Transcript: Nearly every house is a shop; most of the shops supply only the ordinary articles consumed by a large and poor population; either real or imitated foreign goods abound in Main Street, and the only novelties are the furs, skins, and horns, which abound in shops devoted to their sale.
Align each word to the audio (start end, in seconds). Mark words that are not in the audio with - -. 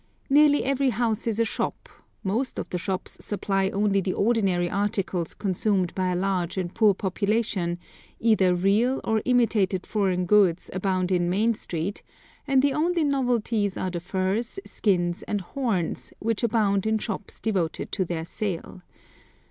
Nearly 0.31 0.63
every 0.63 0.89
house 0.89 1.27
is 1.27 1.39
a 1.39 1.45
shop; 1.45 1.87
most 2.23 2.57
of 2.57 2.67
the 2.71 2.79
shops 2.79 3.23
supply 3.23 3.69
only 3.69 4.01
the 4.01 4.13
ordinary 4.13 4.67
articles 4.67 5.35
consumed 5.35 5.93
by 5.93 6.07
a 6.09 6.15
large 6.15 6.57
and 6.57 6.73
poor 6.73 6.95
population; 6.95 7.77
either 8.19 8.55
real 8.55 8.99
or 9.03 9.21
imitated 9.25 9.85
foreign 9.85 10.25
goods 10.25 10.71
abound 10.73 11.11
in 11.11 11.29
Main 11.29 11.53
Street, 11.53 12.01
and 12.47 12.63
the 12.63 12.73
only 12.73 13.03
novelties 13.03 13.77
are 13.77 13.91
the 13.91 13.99
furs, 13.99 14.57
skins, 14.65 15.21
and 15.27 15.41
horns, 15.41 16.13
which 16.17 16.41
abound 16.43 16.87
in 16.87 16.97
shops 16.97 17.39
devoted 17.39 17.91
to 17.91 18.03
their 18.03 18.25
sale. 18.25 18.81